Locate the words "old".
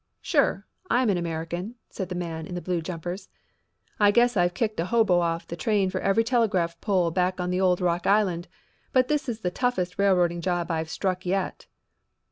7.61-7.79